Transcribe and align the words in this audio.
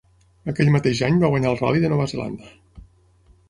Aquell 0.53 0.71
mateix 0.75 1.03
any 1.09 1.21
va 1.25 1.31
guanyar 1.35 1.51
el 1.53 1.61
Ral·li 1.61 1.85
de 1.87 1.95
Nova 1.95 2.11
Zelanda. 2.15 2.51